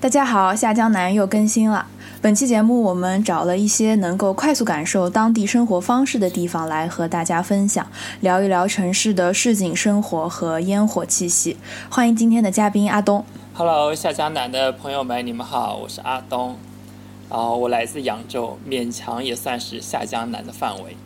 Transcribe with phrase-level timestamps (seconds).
[0.00, 1.84] 大家好，下江南又更新了。
[2.22, 7.84] 本期节目我们找了一些能够快速感受当地生活方式的地方来和大家分享，
[8.20, 11.56] 聊一聊城市的市井生活和烟火气息。
[11.90, 13.24] 欢迎今天的嘉宾阿东。
[13.54, 16.56] Hello，下江南的朋友们，你们好，我是阿东。
[17.28, 20.96] 然后我来自扬州，勉强也算是下江南的范围。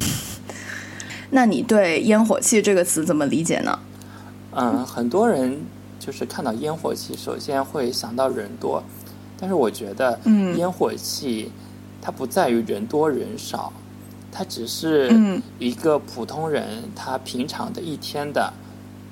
[1.28, 3.78] 那你对烟火气这个词怎么理解呢？
[4.52, 5.66] 嗯，很多人
[6.06, 8.80] 就是看到烟火气，首先会想到人多，
[9.40, 11.50] 但是我觉得，嗯烟火气
[12.00, 13.72] 它不在于人多人少，
[14.30, 18.52] 它只是嗯一个普通人他平常的一天的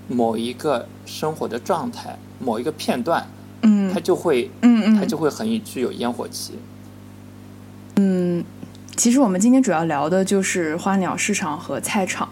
[0.06, 3.26] 某一个生活的状态，某一个片段，
[3.62, 4.48] 嗯它就会
[5.00, 6.52] 它就会很具有烟火气。
[7.96, 8.44] 嗯。
[8.96, 12.28] 其实我们今天主要聊的就是花鸟市场和菜场。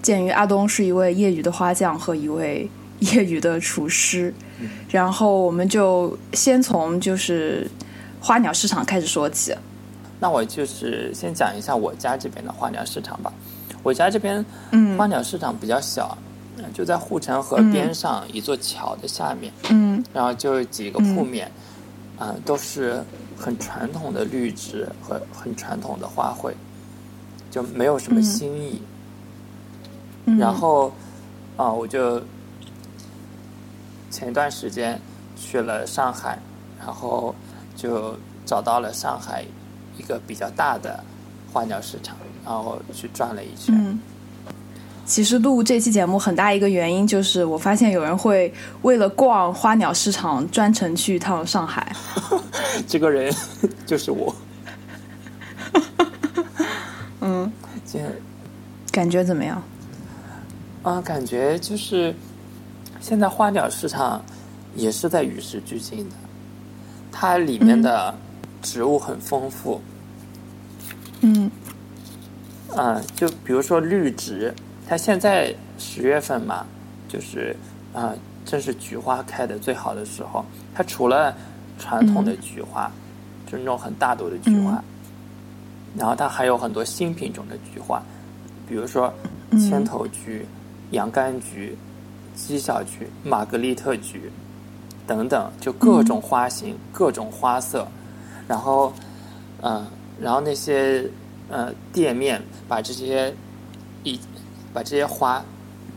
[0.00, 4.32] 鉴于阿东是一位业余的花匠和一位业余的厨师，
[4.88, 7.70] 然后我们就先从就是
[8.20, 9.54] 花鸟市场开始说起。
[10.18, 13.32] 那我就是先讲一下我家这边的花鸟市场吧。
[13.82, 14.96] 我家这边嗯。
[14.96, 16.16] 花鸟市场比较小，
[16.56, 20.02] 呃就在护城河边上一座桥的下面，嗯。
[20.14, 21.52] 然后就几个铺面，
[22.18, 23.04] 啊、都是
[23.36, 26.52] 很传统的绿植和很传统的花卉，
[27.50, 28.80] 就没有什么新意。
[30.24, 30.90] 嗯，然后
[31.58, 32.22] 啊、我就
[34.16, 34.98] 前一段时间
[35.36, 36.38] 去了上海，
[36.80, 37.34] 然后
[37.76, 39.44] 就找到了上海
[39.98, 41.04] 一个比较大的
[41.52, 43.74] 花鸟市场，然后去转了一圈。
[43.76, 44.00] 嗯，
[45.04, 48.50] 其实录这期节目很大一个原因就是我发现有人会
[48.80, 51.94] 为了逛花鸟市场专程去一趟上海。
[52.88, 53.30] 这个人
[53.84, 54.34] 就是我。
[57.20, 57.52] 嗯，
[57.84, 58.00] 今
[58.90, 59.62] 感觉怎么样？
[60.82, 62.14] 啊，感觉就是
[63.00, 64.22] 现在花鸟市场
[64.74, 66.14] 也是在与时俱进的，
[67.12, 68.14] 它里面的
[68.62, 69.80] 植物很丰富。
[71.20, 71.50] 嗯。
[72.74, 74.52] 啊，就比如说绿植，
[74.86, 76.66] 它现在十月份嘛，
[77.08, 77.56] 就是
[77.94, 78.12] 啊，
[78.44, 80.44] 正是菊花开的最好的时候。
[80.74, 81.34] 它除了
[81.78, 82.90] 传统的菊花，
[83.46, 84.84] 就是那种很大朵的菊花，
[85.96, 88.02] 然后它还有很多新品种的菊花，
[88.68, 89.10] 比如说
[89.52, 90.44] 千头菊、
[90.90, 91.74] 洋甘菊、
[92.36, 94.30] 鸡小菊、玛格丽特菊
[95.08, 97.88] 等等，就各种花型、各种花色，
[98.46, 98.92] 然后
[99.62, 99.84] 嗯、
[100.20, 101.10] 然后那些
[101.48, 103.34] 呃店面把这些
[104.04, 104.20] 一
[104.72, 105.42] 把这些花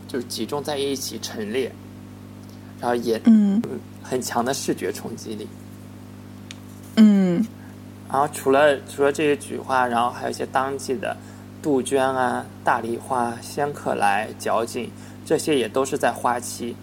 [0.08, 1.70] 就是集中在一起陈列，
[2.80, 3.62] 然后也嗯。
[4.02, 5.46] 很强的视觉冲击力。
[6.96, 7.46] 嗯。
[8.10, 11.16] 然后除了除了这些菊花，然后还有一些当季的
[11.62, 14.88] 杜鹃啊、大丽花、仙客来、角堇，
[15.30, 16.74] 这些也都是在花期。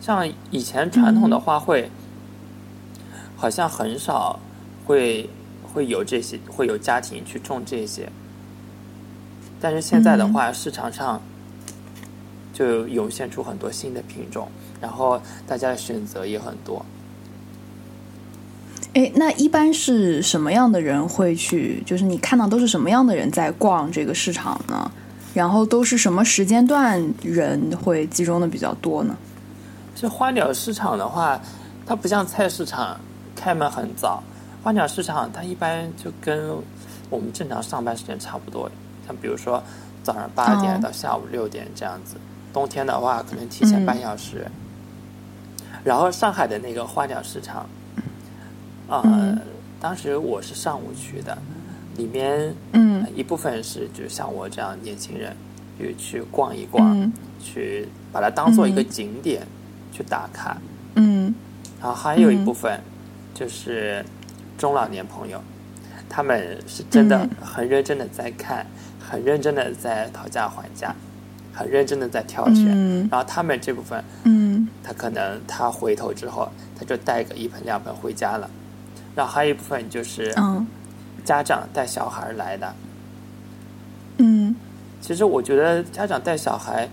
[0.00, 1.88] 像以前传统的花卉，
[3.36, 4.40] 好像很少
[4.86, 5.28] 会
[5.62, 8.10] 会有这些，会有家庭去种这些。
[9.60, 11.20] 但是现在的话，市场上
[12.54, 14.48] 就涌现出很多新的品种，
[14.80, 16.86] 然后大家的选择也很多。
[18.94, 21.82] 哎，那一般是什么样的人会去？
[21.84, 24.90] 就是你看到都是什么样的人在逛这个市场呢？
[25.34, 29.16] 然后都是什么时间段人会集中的比较多呢？
[29.94, 31.40] 这花鸟市场的话，
[31.86, 32.98] 它不像菜市场
[33.34, 34.22] 开门很早，
[34.62, 36.50] 花鸟市场它一般就跟
[37.10, 38.70] 我们正常上班时间差不多，
[39.06, 39.62] 像比如说
[40.02, 40.80] 早上八点哦。
[40.82, 42.16] 到下午六点这样子，
[42.52, 44.46] 冬天的话可能提前嗯半小时。
[45.84, 47.66] 然后上海的那个花鸟市场，
[48.88, 49.38] 啊、嗯。
[49.80, 51.38] 当时我是上午去的，
[51.98, 53.04] 里面嗯。
[53.14, 55.36] 一部分是就像我这样年轻人，
[55.78, 57.12] 就去逛一逛，嗯。
[57.40, 59.46] 去把它当做一个嗯景点、
[59.92, 60.56] 去打卡。
[60.94, 61.34] 嗯。
[61.80, 62.80] 然后还有一嗯部分
[63.34, 64.04] 就是
[64.56, 65.40] 中老年朋友，
[66.08, 67.30] 他们是真的嗯。
[67.44, 68.66] 很认真的在看，
[69.00, 70.94] 很认真的在讨价还价，
[71.52, 72.66] 很认真的在挑选。
[72.68, 73.08] 嗯。
[73.10, 74.68] 然后他们这部分，嗯。
[74.82, 78.48] 他可能他回头之后，他就带个一盆两盆回家了。
[79.14, 80.66] 然后还有一部分就是嗯
[81.28, 82.74] 家长带小孩来的。
[84.16, 84.56] 嗯
[84.98, 86.88] 其实我觉得家长带小孩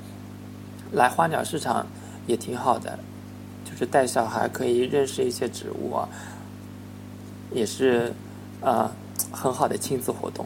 [0.91, 1.87] 来花鸟市场
[2.27, 2.99] 也挺好的，
[3.63, 6.09] 就是带小孩可以认识一些植物啊，
[7.53, 8.11] 也是
[8.59, 8.91] 呃
[9.31, 10.45] 很好的亲子活动。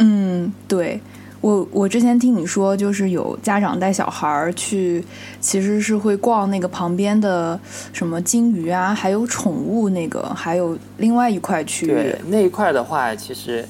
[0.00, 1.00] 嗯，对。
[1.40, 5.04] 我我之前听你说，就是有家长带小孩儿去，
[5.40, 7.58] 其实是会逛那个旁边的
[7.92, 12.18] 什么金鱼啊，还有宠物那个，还有另外一块区域对。
[12.28, 13.66] 那一块的话，其实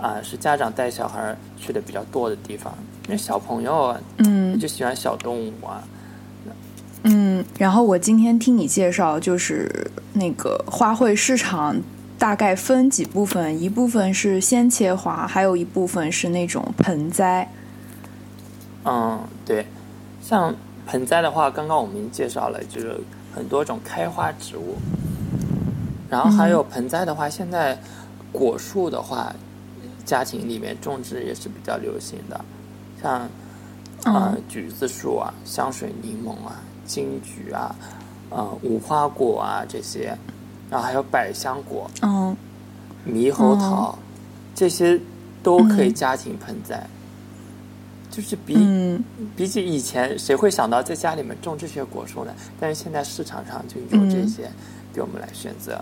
[0.00, 2.72] 啊、是家长带小孩去的比较多的地方，
[3.06, 5.82] 因为小朋友啊嗯就喜欢小动物啊，
[7.02, 11.74] 嗯，然后我今天听你介绍，就是那个花卉市场
[12.18, 17.48] 大概分几部分，一部分是鲜切花，还有一部分是那种盆栽。
[18.84, 19.64] 嗯，对，
[20.20, 20.54] 像
[20.86, 22.98] 盆栽的话，刚刚我们已经介绍了，就是
[23.34, 24.76] 很多种开花植物。
[26.10, 27.78] 然后还有盆栽的话，现在
[28.32, 29.32] 果树的话，
[30.04, 32.44] 家庭里面种植也是比较流行的，
[33.00, 33.28] 像
[34.04, 37.76] 啊橘子树啊、香水柠檬啊、金桔啊、
[38.30, 40.16] 呃无花果啊这些，
[40.70, 42.36] 然后还有百香果、嗯
[43.06, 43.98] 猕猴桃，
[44.54, 45.00] 这些
[45.42, 46.86] 都可以家庭盆栽。
[48.10, 49.02] 就是比嗯
[49.36, 52.32] 比起以前，谁会想到在家里面种这些果树呢？
[52.58, 54.50] 但是现在市场上就有这些
[54.92, 55.80] 给我们来选择。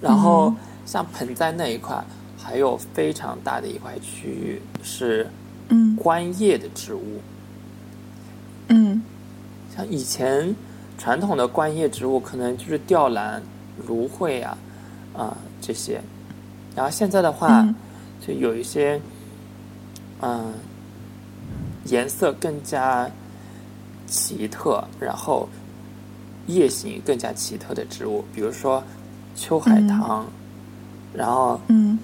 [0.00, 0.52] 然后
[0.84, 2.02] 像盆栽那一块，
[2.36, 5.30] 还有非常大的一块区域是
[5.68, 7.20] 嗯观叶的植物。
[8.68, 9.02] 嗯
[9.76, 10.54] 像以前
[10.98, 13.42] 传统的观叶植物，可能就是吊兰、
[13.86, 14.56] 芦荟啊
[15.12, 16.00] 啊、这些。
[16.74, 17.74] 然后现在的话，嗯
[18.20, 19.00] 就有一些
[20.20, 20.54] 嗯、
[21.84, 23.10] 颜色更加
[24.06, 25.48] 奇特，然后
[26.46, 28.82] 叶形更加奇特的植物，比如说
[29.36, 30.26] 秋海棠，
[31.12, 31.98] 然后嗯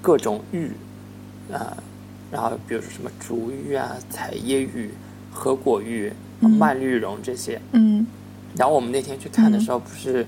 [0.00, 0.70] 各种玉
[1.52, 1.76] 啊、
[2.30, 4.90] 然后比如说什么竹玉啊、彩叶玉、
[5.30, 7.60] 合果玉、蔓绿绒这些。
[7.72, 8.06] 嗯
[8.56, 10.26] 然后我们那天去看的时候，不是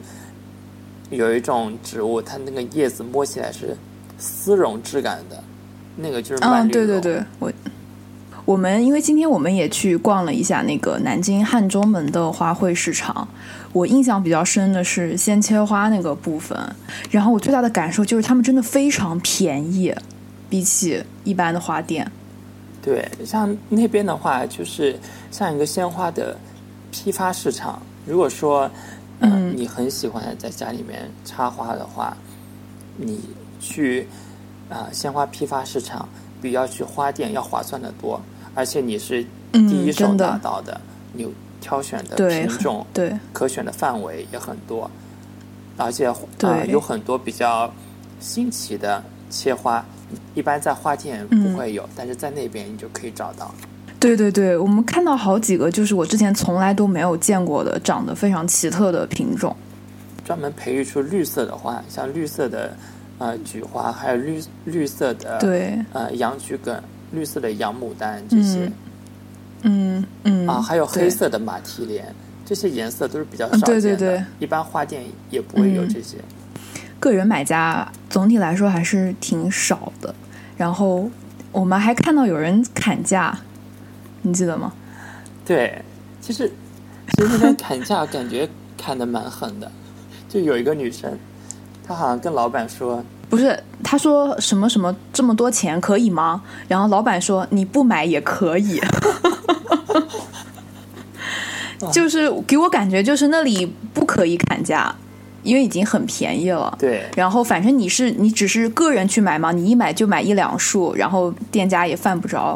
[1.10, 3.74] 有一种植物，它那个叶子摸起来是
[4.18, 5.42] 丝绒质感的，
[5.96, 6.68] 那个就是蔓嗯。
[6.68, 7.50] 对对对，我
[8.44, 13.26] 我们因为今天我们也去逛了一下那个南京汉中门的花卉市场，
[13.72, 16.58] 我印象比较深的是鲜切花那个部分，
[17.10, 19.94] 然后我最大的感受就是他们真的非常便宜，
[20.50, 22.10] 比起一般的花店。
[22.82, 24.98] 对，像那边的话，就是
[25.30, 26.36] 像一个鲜花的
[26.90, 27.80] 批发市场。
[28.08, 28.62] 如果说，
[29.20, 29.56] 呃、嗯。
[29.56, 32.16] 你很喜欢在家里面插花的话，
[32.96, 33.20] 你
[33.60, 34.06] 去
[34.70, 36.08] 啊、鲜花批发市场
[36.40, 38.20] 比要去花店要划算的多，
[38.54, 40.80] 而且你是嗯第一手拿到的，
[41.12, 41.26] 你
[41.60, 44.88] 挑选的品种对，可选的范围也很多，
[45.76, 46.66] 而且啊、对。
[46.68, 47.72] 有很多比较
[48.20, 49.84] 新奇的切花，
[50.34, 53.52] 一般在花店不嗯会有，但是在那边你就可以找到。
[54.00, 59.54] 对对对，我们看到好几个就是我之前从来都没有见过的，长得非常奇特的品种。
[60.24, 62.76] 专门培育出绿色的花，像绿色的
[63.18, 66.80] 呃菊花，还有绿绿色的对，呃洋桔梗、
[67.12, 68.70] 绿色的洋牡丹这些、
[69.62, 72.14] 嗯嗯啊，还有黑色的马蹄莲，
[72.44, 76.18] 这些颜色都是比较少的，对对对一般花店也不会有这些。
[77.00, 80.14] 个人买家总体来说还是挺少的。
[80.56, 81.08] 然后
[81.52, 83.38] 我们还看到有人砍价，
[84.28, 84.70] 你记得吗？
[85.46, 85.82] 对，
[86.20, 86.52] 其实
[87.16, 88.46] 其实那边砍价感觉
[88.76, 89.72] 砍的蛮狠的，
[90.28, 91.18] 就有一个女生，
[91.86, 96.42] 她好像跟老板说，不是，她说什么什么这么多钱可以吗？
[96.68, 98.78] 然后老板说你不买也可以，
[101.90, 104.94] 就是给我感觉就是那里不可以砍价，
[105.42, 106.76] 因为已经很便宜了。
[106.78, 112.54] 对然后反正你是你只是个人去买嘛，你一买就买一两束，然后店家也犯不着。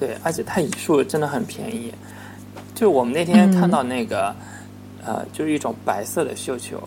[0.00, 1.92] 对，而且它一束真的很便宜。
[2.74, 4.34] 就我们那天看到那个，
[5.04, 6.82] 嗯呃，就是一种白色的绣球，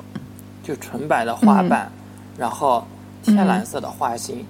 [0.64, 1.70] 就纯白的花嗯。
[1.70, 1.92] 瓣，
[2.36, 2.84] 然后
[3.22, 4.44] 天蓝色的花心，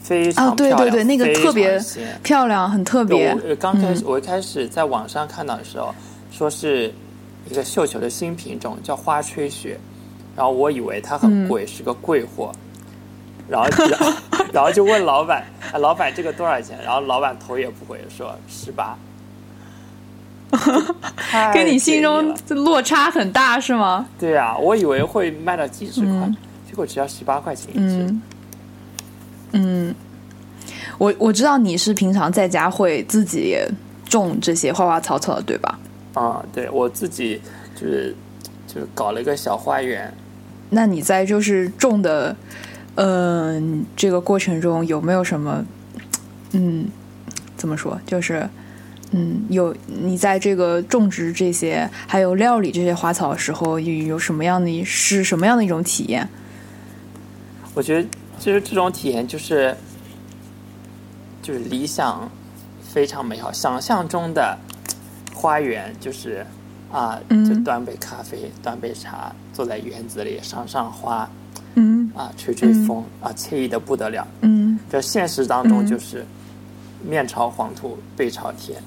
[0.00, 3.34] 非常漂亮，对对，那个非特别常漂亮，很特别。
[3.56, 5.92] 刚开始、我一开始在网上看到的时候，
[6.30, 6.94] 说是
[7.50, 9.76] 一个绣球的新品种，叫花吹雪，
[10.36, 11.20] 然后我以为它嗯。
[11.20, 12.52] 很贵，是个贵货，
[13.48, 14.12] 然后然后
[14.52, 16.78] 然后就问老板，啊、老板这个多少钱？
[16.84, 18.96] 然后老板头也不回，说十八。
[21.52, 24.06] 跟你心中落差很大是吗？
[24.18, 26.36] 对啊，我以为会卖到几十块，嗯
[26.68, 28.04] 结果只要十八块钱一只。
[28.04, 28.22] 嗯
[29.52, 29.94] 嗯，
[30.98, 33.56] 我我知道你是平常在家会自己
[34.08, 35.78] 种这些花花草草的，对吧？
[36.14, 37.40] 啊，对我自己
[37.74, 38.14] 就是
[38.66, 40.12] 就是搞了一个小花园，
[40.70, 42.34] 那你在就是种的，
[42.96, 45.64] 嗯、这个过程中有没有什么，
[46.52, 46.86] 嗯，
[47.56, 48.00] 怎么说？
[48.06, 48.48] 就是，
[49.10, 56.28] 嗯，有你在这个种植这些还有料理这些花草的时候，有有什么样的是什么样的一种体验？
[57.74, 58.08] 我觉得
[58.38, 59.76] 就是这种体验就是
[61.42, 62.30] 就是理想
[62.80, 64.56] 非常美好，想象中的
[65.34, 66.46] 花园就是
[66.92, 71.28] 啊，嗯就端杯咖啡，端杯茶，坐在园子里赏赏花
[71.74, 74.26] 嗯啊，吹吹风啊，惬意的不得了。
[74.42, 76.24] 嗯，这现实当中嗯就是
[77.02, 78.80] 面朝黄土背朝天。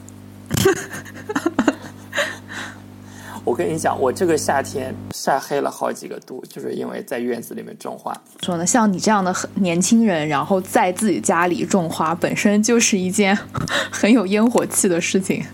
[3.44, 8.14] 我跟你讲，我这个夏天晒黑了好几个度，就是因为在院子里面种花。
[8.42, 13.38] 说呢，像你这样的很年轻人，然后在自己家里种花，本身就是一件
[13.90, 15.46] 很有烟火气的事情。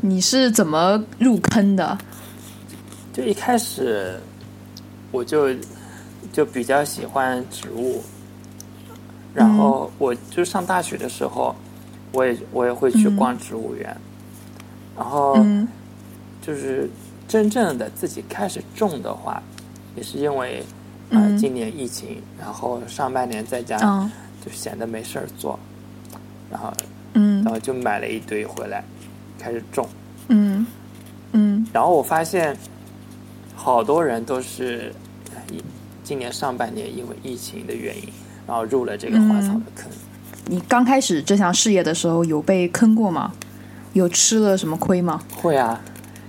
[0.00, 1.98] 你是怎么入坑的？
[3.12, 4.18] 就一开始
[5.12, 5.48] 我就
[6.34, 8.02] 就比较喜欢植物，
[9.32, 11.54] 然后我就上大学的时候，
[12.10, 13.96] 我也我也会去逛植物园，
[14.96, 15.38] 然后
[16.42, 16.90] 就是
[17.28, 19.40] 真正的自己开始种的话，
[19.94, 20.60] 也是因为
[21.12, 23.78] 啊今年疫情，然后上半年在家
[24.44, 25.56] 就闲的没事儿做，
[26.50, 26.72] 然后
[27.12, 28.82] 嗯，然后就买了一堆回来
[29.38, 29.88] 开始种，
[30.26, 30.66] 嗯。
[31.36, 32.56] 嗯，然后我发现
[33.56, 34.94] 好多人都是
[36.04, 38.08] 今年上半年因为疫情的原因，
[38.46, 39.90] 然后入了这个花草的坑。
[40.46, 43.32] 你刚开始这项事业的时候有被坑过吗？
[43.94, 45.22] 有吃了什么亏吗？
[45.34, 45.80] 会啊，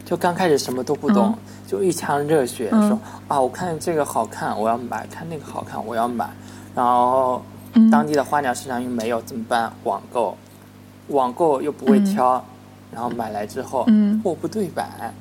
[0.06, 6.30] 就刚开始什么都不懂，就一腔热血说啊，我看这个好看，我要买；看那个好看，我要买。
[6.74, 7.44] 然后
[7.92, 9.74] 当地的花鸟市场又没有怎么办？
[9.84, 10.38] 网购，
[11.08, 12.46] 网购又不会挑，
[12.94, 13.86] 然后买来之后
[14.24, 15.14] 货不对版，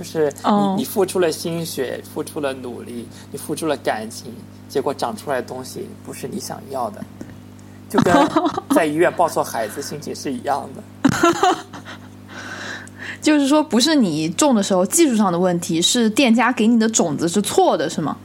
[0.00, 4.32] 就是你你付出了心血，付出了努力，你付出了感情，
[4.66, 7.04] 结果长出来的东西不是你想要的。
[7.86, 8.14] 就跟
[8.74, 10.82] 在医院抱错孩子心情是一样的，
[13.20, 18.16] 就是说不是你种的时候技术上的问题，是店家给你的种子是错的，是吗？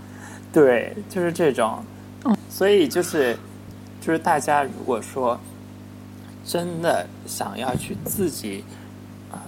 [0.53, 1.83] 对，就是这种。
[2.49, 3.37] 所以就是
[3.99, 5.37] 就是大家如果说
[6.45, 8.63] 真的想要去自己
[9.29, 9.43] 啊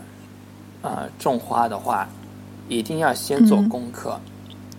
[0.82, 2.10] 啊种花的话，
[2.68, 4.20] 一定要先做功课。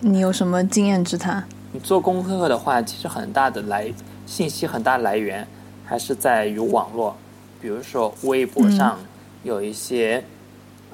[0.00, 1.44] 你有什么经验之谈？
[1.72, 3.92] 你做功课的话，其实很大的来。
[4.26, 5.48] 信息很大来源
[5.86, 7.16] 还是在于网络，
[7.62, 8.98] 比如说微博上
[9.42, 10.22] 有一些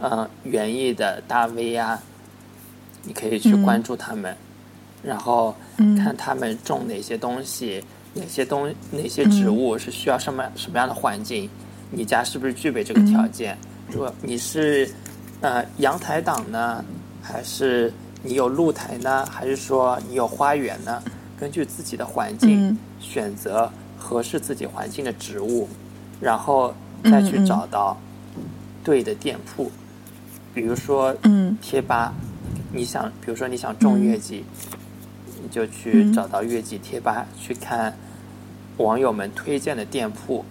[0.00, 2.00] 呃园艺的大 V 啊，
[3.02, 4.36] 你可以去关注他们，
[5.02, 7.82] 然后看他们种哪些东西，
[8.12, 11.50] 哪些东哪些植物是需要什么什么样的环境，
[11.90, 13.58] 你家是不是具备这个条件？
[13.90, 14.88] 如果你是
[15.44, 16.82] 呃阳台党呢，
[17.22, 21.02] 还是你有露台呢，还是说你有花园呢？
[21.38, 25.68] 根据自己的环境选择合适自己环境的植物，
[26.18, 26.72] 然后
[27.04, 27.94] 再去找到
[28.82, 29.70] 对的店铺。
[30.54, 31.14] 比如说
[31.60, 32.14] 贴吧，
[32.72, 34.46] 你想，比如说你想种月季，
[35.42, 37.94] 你就去找到月季贴吧，去看
[38.78, 40.42] 网友们推荐的店铺。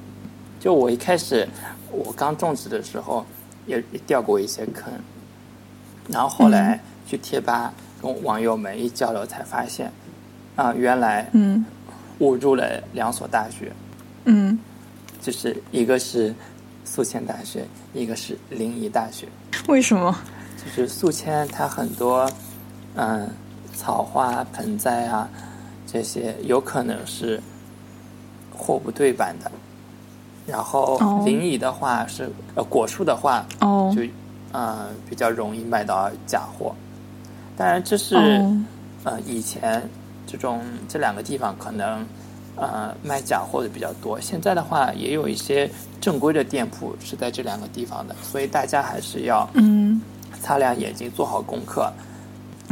[0.60, 1.50] 就我一开始
[1.90, 3.26] 我刚种植的时候，
[3.66, 4.92] 也也掉过一些坑，
[6.08, 9.92] 然后后来去贴吧跟网友们一交流，才发现。
[10.56, 11.66] 啊，原来嗯，
[12.20, 13.72] 误入了两所大学，
[14.26, 14.60] 嗯，
[15.20, 16.32] 就是一个是
[16.86, 19.28] 宿迁大学，一个是临沂大学。
[19.68, 20.16] 为什么？
[20.64, 22.30] 就是宿迁它很多
[22.96, 23.28] 嗯
[23.76, 25.28] 草花盆栽啊
[25.88, 27.42] 这些有可能是
[28.56, 29.52] 货不对版的，
[30.46, 34.02] 然后临沂的话是呃果树的话哦就
[34.52, 36.74] 嗯比较容易卖到假货。
[37.56, 38.16] 当然这是
[39.04, 39.82] 呃以前。
[40.26, 42.04] 这种这两个地方可能，
[42.56, 44.20] 呃，卖假货的比较多。
[44.20, 45.70] 现在的话，也有一些
[46.02, 50.02] 正规的店铺是在这两个地方的，所以大家还是要嗯
[50.42, 51.92] 擦亮眼睛，做好功课。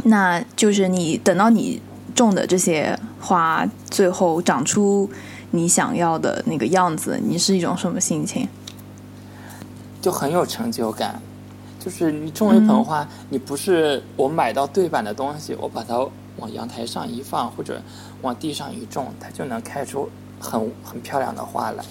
[0.02, 1.80] 那就是你等到你
[2.16, 5.08] 种的这些花最后长出
[5.52, 8.48] 你想要的那个样子，你是一种什么心情？
[10.00, 11.22] 就很有成就感。
[11.78, 16.04] 就是你种一盆花，你不是我买到对版的东西，我把它。
[16.38, 17.78] 往阳台上一放，或者
[18.22, 20.08] 往地上一种，它就能开出
[20.40, 21.84] 很很漂亮的花来。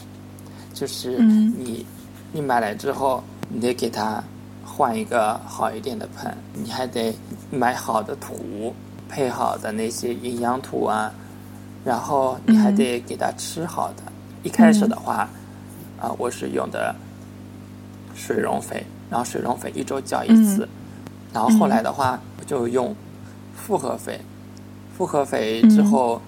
[0.74, 1.86] 就是你
[2.32, 4.22] 你买来之后，你得给它
[4.65, 7.15] 换一个好一点的盆，你还得
[7.51, 8.74] 买好的土，
[9.08, 11.13] 配好的那些营养土啊，
[11.83, 14.03] 然后你还得给它吃好的。
[14.43, 15.29] 一开始的话，
[16.00, 16.95] 啊，我是用的
[18.15, 20.67] 水溶肥，然后水溶肥一周浇一次，
[21.33, 22.95] 然后后来的话，我就用
[23.55, 24.19] 复合肥。
[24.97, 26.21] 复合肥之后，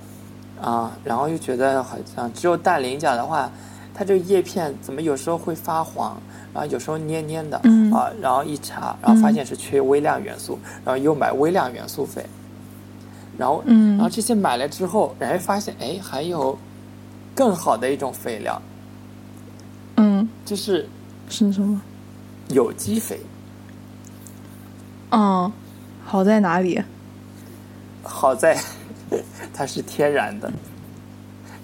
[0.59, 3.51] 啊，然后又觉得好像只有氮磷钾的话，
[3.93, 6.17] 它这个叶片怎么有时候会发黄，
[6.53, 7.57] 然后有时候蔫蔫的，
[7.95, 12.25] 啊，然后一查，然后发现是缺微量元素，然后又买微量元素肥，
[13.37, 16.57] 然后，嗯然后这些买了之后，然后发现哎，还有
[17.35, 18.61] 更好的一种肥料，
[19.97, 20.87] 嗯，就是
[21.29, 21.81] 是什么？
[22.49, 23.19] 有机肥。
[25.11, 25.51] 嗯，
[26.05, 26.81] 好在哪里？
[28.03, 28.59] 好在
[29.53, 30.51] 它是天然的，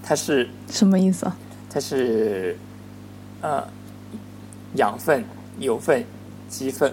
[0.02, 1.36] 它是什么意思啊？
[1.70, 2.58] 它是
[3.42, 3.68] 呃
[4.76, 5.24] 养分、
[5.60, 6.04] 油分、
[6.48, 6.92] 鸡粪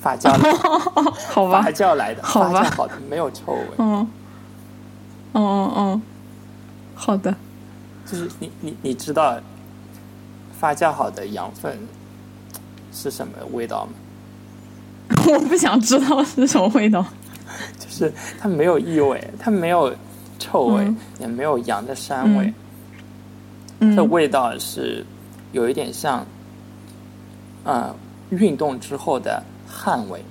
[0.00, 0.30] 发酵
[1.30, 3.60] 好吧发，酵来的，好吧发酵好的没有臭味。
[3.78, 4.08] 嗯，
[5.32, 6.02] 嗯嗯嗯，
[6.94, 7.34] 好的，
[8.06, 9.38] 就是你你你知道
[10.58, 11.78] 发酵好的羊粪
[12.92, 13.92] 是什么味道吗？
[15.32, 17.04] 我不想知道是什么味道。
[17.78, 19.92] 就是它没有异味，它没有
[20.38, 22.52] 臭味，嗯也没有羊的膻味，
[23.80, 25.04] 嗯这味道是
[25.52, 26.26] 有一点像，
[27.64, 27.94] 呃，
[28.30, 30.24] 运动之后的汗味，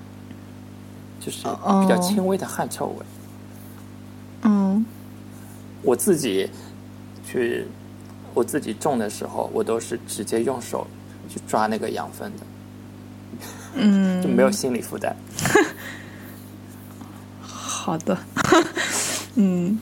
[1.19, 2.01] 就是比较哦。
[2.01, 3.05] 轻微的汗臭味。
[4.43, 4.85] 嗯。
[5.83, 6.49] 我自己
[7.25, 7.65] 去
[8.33, 10.85] 我自己种的时候，我都是直接用手
[11.29, 12.43] 去抓那个养分的，
[13.75, 15.15] 嗯，就没有心理负担。
[17.41, 18.17] 好的，
[19.35, 19.79] 嗯，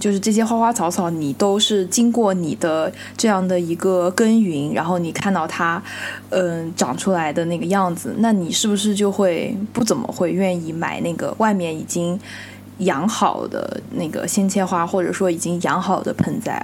[0.00, 5.82] 就是这些花花草草，你都是经过你的这样的一个耕耘，然后你看到它，
[6.30, 12.18] 嗯、长出来的那个样子，那你是不是就会不怎么会愿意买那个外面已经
[12.78, 16.54] 养好的那个鲜切花，或者说已经养好的盆栽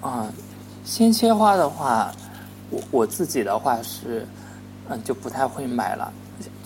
[0.00, 0.08] 啊？
[0.08, 0.32] 啊、
[0.84, 2.10] 鲜切花的话，
[2.70, 4.26] 我我自己的话是，
[4.88, 6.12] 嗯，就不太会买了。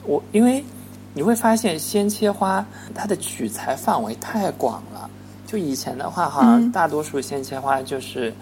[0.05, 0.65] 我因为
[1.13, 2.65] 你会发现鲜切花
[2.95, 5.11] 它的取材范围太广了。
[5.51, 8.33] 就以前的话，好像嗯大多数鲜切花就是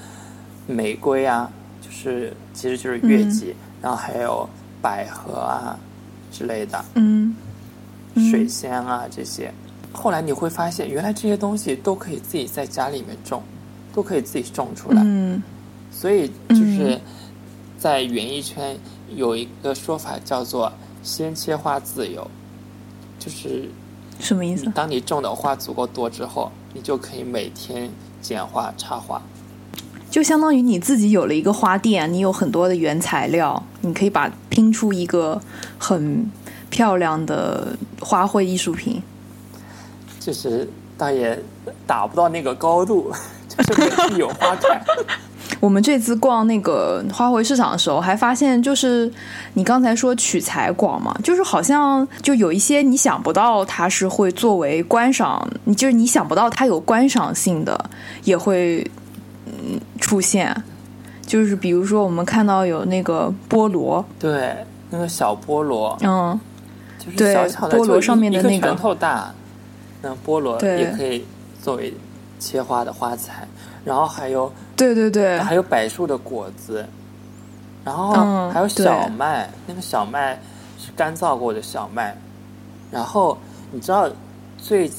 [0.67, 1.51] 玫瑰啊，
[1.81, 4.47] 就是其实就是月季，然后还有
[4.83, 5.79] 百合啊
[6.31, 6.85] 之类的。
[6.97, 7.35] 嗯
[8.15, 9.51] 嗯水仙啊这些。
[9.91, 13.43] 后来你会发现，原来这些东西都可以自己在家里面种，
[13.95, 15.01] 都可以自己种出来。
[15.03, 15.43] 嗯
[15.91, 17.01] 所以就是
[17.79, 18.77] 在园艺圈
[19.17, 20.71] 有一个说法叫做
[21.03, 22.31] “鲜切花自由”，
[23.19, 23.71] 就是
[24.21, 24.71] 什么意思？
[24.75, 29.21] 当你种的花足够多之后，你就可以每天剪花插花。
[30.11, 35.41] 就相当于你自己有了一个花店，你有很多的原材料，你可以把拼出一个
[35.79, 36.31] 很
[36.71, 39.03] 漂亮的花卉艺术品。
[40.19, 41.39] 就是但也
[41.87, 43.13] 达不到那个高度，
[43.49, 44.81] 就是有花开。
[45.61, 49.11] 我们这次逛那个花卉市场的时候，还发现就是
[49.55, 57.91] 你刚才说取材广嘛，就是好像就有一些你想不到它是会作为观赏，你就是你想不到它有观赏性的，
[58.25, 58.89] 也会
[59.47, 60.55] 嗯出现。
[61.27, 64.57] 就是比如说我们看到有那个菠萝，对，
[64.89, 66.41] 那个小菠萝，嗯，
[66.99, 69.35] 就是小小的，菠萝上面的那个拳头大，
[70.01, 71.27] 那菠萝也可以
[71.61, 71.93] 作为
[72.39, 73.47] 切花的花材，
[73.85, 76.87] 然后还有对对对，还有柏树的果子，
[77.85, 80.41] 然后嗯还有小麦，那个小麦
[80.79, 82.17] 是干燥过的小麦，
[82.91, 83.37] 然后
[83.71, 84.09] 你知道
[84.57, 84.91] 最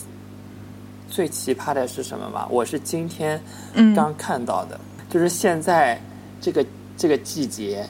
[1.10, 2.46] 最奇葩的是什么吗？
[2.50, 3.42] 我是今天
[3.74, 6.00] 嗯刚看到的，就是现在
[6.40, 6.64] 这个
[6.98, 7.84] 这个季节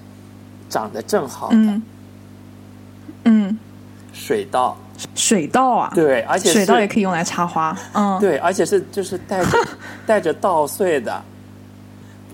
[0.69, 1.81] 长得正好的嗯。
[3.25, 3.59] 嗯，
[4.13, 4.77] 水稻，
[5.13, 9.67] 水稻啊，对，而且水稻也可以用来插花，嗯，对，而且是就是带着
[10.07, 11.21] 带着稻穗的，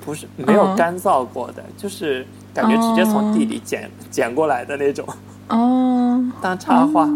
[0.05, 0.75] 不是没有嗯。
[0.75, 5.05] 干燥过的，就是感觉直接从地里捡、捡过来的那种。
[5.49, 7.09] 哦，当插花。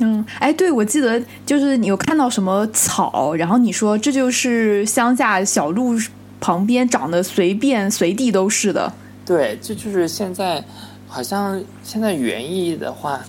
[0.00, 5.98] 嗯，哎，对，我记得就是你有看到什么草，然后你说这就是乡下小路
[6.40, 8.92] 旁边长得随便随地都是的，
[9.26, 10.64] 对，这就是现在
[11.08, 13.20] 好像现在园艺的话，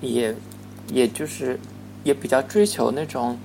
[0.00, 0.34] 也
[0.92, 1.56] 也就是
[2.02, 3.38] 也比较追求那种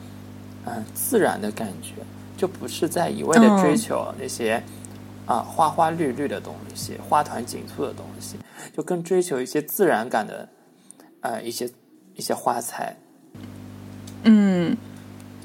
[0.65, 1.93] 嗯、自然的感觉，
[2.37, 4.63] 就不是在一味的追嗯求那些。
[5.25, 8.37] 啊，花花绿绿的东西，花团锦簇的东西，
[8.73, 10.47] 就更追求一些自然感的，
[11.19, 11.69] 呃，一些
[12.15, 12.95] 一些花材。
[14.23, 14.73] 嗯，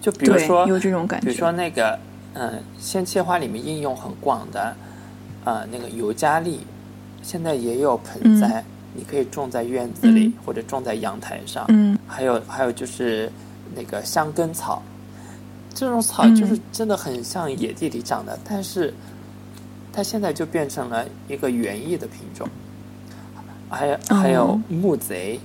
[0.01, 1.99] 就比如，说，有这种感觉，比如说那个，
[2.35, 4.73] 嗯、鲜切花里面应用很广的，
[5.45, 6.61] 呃，那个尤加利，
[7.21, 11.65] 现在也有盆栽，你可以种在院子里、嗯或者种在阳台上。
[11.71, 13.29] 嗯还有还有就是
[13.75, 14.81] 那个香根草，
[15.75, 18.93] 这种草嗯就是真的很像野地里长的，但是
[19.93, 22.49] 它现在就变成了一个园艺的品种。
[23.69, 25.41] 还有还有哦木贼，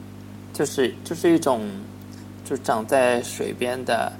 [0.53, 1.65] 就是就是一种
[2.43, 4.11] 就长在水边的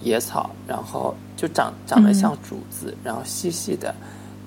[0.00, 3.94] 野草，然后就长长得像竹子，然后细细的，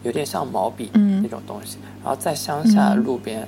[0.03, 1.77] 有点像毛笔嗯那种东西。
[2.03, 3.47] 然后在乡下嗯路边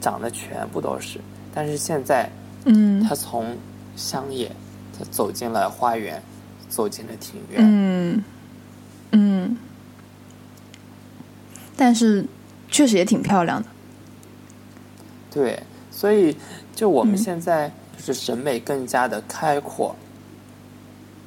[0.00, 1.20] 长的全部都是，
[1.54, 2.28] 但是现在
[2.64, 3.56] 嗯他从
[3.94, 4.50] 乡野，
[4.98, 6.20] 它走进了花园，
[6.74, 7.60] 走进了庭院。
[7.62, 8.24] 嗯
[9.12, 9.56] 嗯，
[11.76, 12.26] 但是
[12.68, 13.68] 确实也挺漂亮的，
[15.30, 16.36] 对，所以
[16.74, 19.94] 就我们嗯现在就是审美更加的开阔。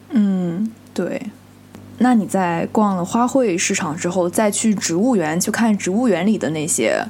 [0.09, 1.27] 嗯，对。
[1.99, 7.03] 那你在逛了花卉市场之后，再去植物园去看植物园里的那些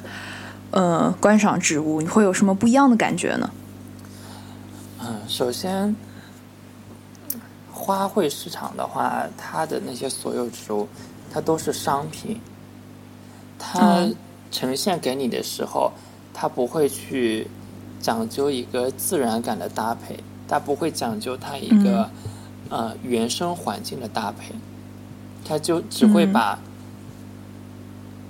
[0.70, 3.50] 呃观赏植物，你会有什么不一样的感觉呢？
[5.00, 5.94] 嗯，首先，
[7.88, 10.86] 花卉市场的话，它的那些所有植物，
[11.32, 12.38] 它都是商品，
[13.58, 14.06] 它
[14.50, 15.90] 呈现给你的时候，
[16.34, 17.46] 它不会去
[17.98, 22.10] 讲究一个自然感的搭配，它不会讲究它一个
[22.68, 24.54] 呃原生环境的搭配，
[25.46, 26.58] 它就只会把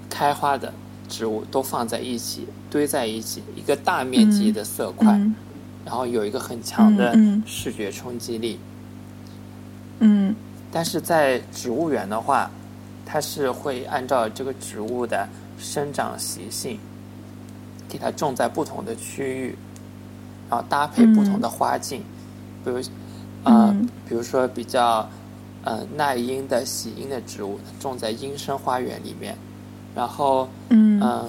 [0.08, 0.72] 开花的
[1.08, 5.20] 植物都放在一起，堆在一起，一个大面积的色块。
[5.84, 8.67] 然后有一个很强的视觉冲击力，嗯，
[10.72, 12.50] 但是在植物园的话，
[13.04, 16.78] 它是会按照这个植物的生长习性，
[17.88, 19.56] 给它种在不同的区域，
[20.50, 22.02] 然后搭配不同的花境，
[22.64, 22.80] 比如，
[23.44, 23.74] 呃，
[24.08, 25.08] 比如说比较
[25.64, 29.36] 呃耐阴的喜阴的植物，种在阴生花园里面，
[29.94, 31.28] 然后，嗯。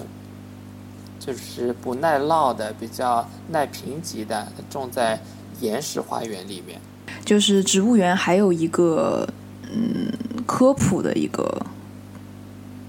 [1.20, 5.20] 就是不耐涝的、比较耐贫瘠的，种在
[5.60, 6.80] 岩石花园里面。
[7.24, 9.28] 就是植物园还有一个
[9.72, 10.12] 嗯
[10.46, 11.64] 科普的一个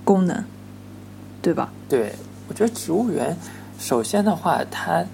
[0.04, 0.44] 功能，
[1.42, 1.72] 对吧？
[1.88, 2.14] 对，
[2.48, 3.36] 我觉得植物园
[3.80, 5.06] 首先的话，它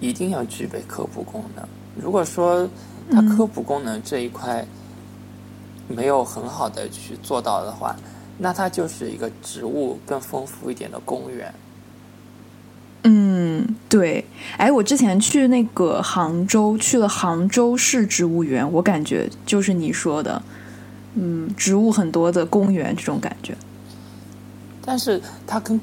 [0.00, 1.66] 一定要具备科普功能。
[2.00, 2.68] 如果说
[3.10, 4.66] 它科普功能这一块
[5.88, 7.96] 没有很好的去做到的话，
[8.38, 11.54] 那它就是一个植物更丰富一点的公园。
[13.56, 14.24] 嗯，对，
[14.58, 20.42] 哎，我之前去那个杭州，去了杭州市植物园，我感觉就是你说的，
[21.14, 23.56] 嗯，植物很多的公园这种感觉。
[24.84, 25.80] 但是它跟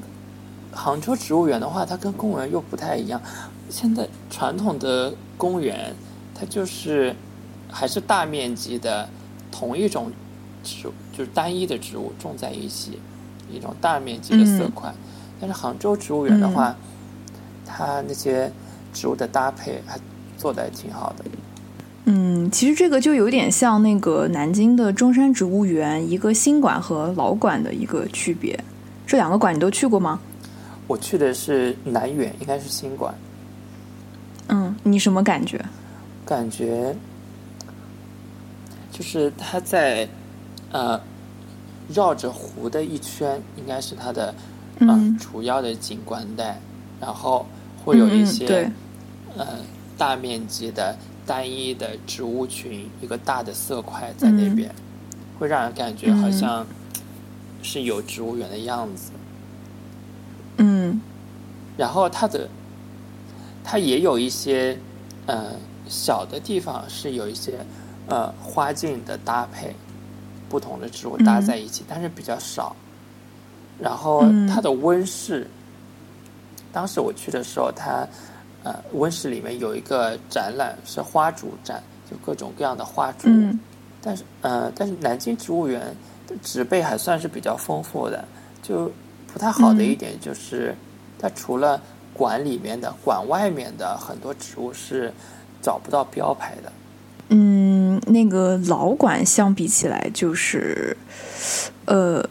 [0.72, 3.20] 杭州植物园的话，它跟公园又不太一样。
[3.68, 5.94] 现在传统的公园，
[6.34, 7.14] 它就是
[7.70, 9.08] 还是大面积的
[9.50, 10.12] 同一种
[10.62, 10.84] 植，
[11.16, 12.98] 就是单一的植物种在一起，
[13.50, 14.94] 一种大面积的色块。
[15.40, 16.76] 但是杭州植物园的话。
[17.66, 18.50] 它那些
[18.92, 19.98] 植物的搭配还
[20.36, 21.24] 做的挺好的。
[22.06, 28.58] 嗯，其实这个就有点像那个南京的中山植物园，一个新馆和老馆的一个区别。
[29.06, 30.20] 这两个馆你都去过吗？
[30.86, 33.14] 我去的是南园，应该是新馆。
[34.48, 35.58] 嗯，你什么感觉？
[36.26, 36.94] 感觉
[38.90, 40.06] 就是它在
[40.72, 41.00] 呃
[41.88, 44.34] 绕着湖的一圈，应该是它的
[44.80, 46.60] 嗯主要的景观带，
[47.00, 47.46] 然后。
[47.84, 48.72] 会有一些，
[49.36, 49.46] 呃，
[49.98, 54.74] 大面积的单一的植物群，一个大的色块在那边，
[55.38, 56.66] 会让人感觉好像
[57.62, 59.10] 是有植物园的样子。
[60.56, 60.98] 嗯，
[61.76, 62.48] 然后它的，
[63.62, 64.78] 它也有一些，
[65.26, 65.50] 呃，
[65.86, 67.58] 小的地方是有一些，
[68.06, 69.76] 呃，花境的搭配，
[70.48, 72.74] 不同的植物搭在一起，但是比较少。
[73.78, 75.46] 然后它的温室。
[76.74, 78.06] 当时我去的时候，它
[78.64, 83.28] 呃温室里面有一个展览是花烛展，就各种各样的花烛。
[83.28, 83.58] 嗯。
[84.02, 85.80] 但是呃，但是南京植物园
[86.26, 88.22] 的植被还算是比较丰富的，
[88.60, 88.92] 就
[89.32, 90.74] 不太好的一点就是，
[91.18, 91.80] 它除了
[92.12, 95.10] 馆里面的，馆外面的很多植物是
[95.62, 96.70] 找不到标牌的。
[97.30, 100.94] 嗯，那个老馆相比起来，就是，
[101.86, 102.22] 呃，